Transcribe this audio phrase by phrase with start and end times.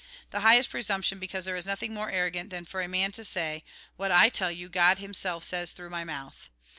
[0.31, 3.63] The highest presumption, because there is nothing more arrogant than for a man to say,"
[3.97, 6.49] What I tell you, God Him self says through my mouth."